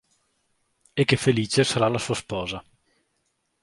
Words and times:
E 0.95 1.05
che 1.05 1.15
Felice 1.15 1.63
sarà 1.63 1.87
la 1.87 1.99
sua 1.99 2.15
sposa. 2.15 2.63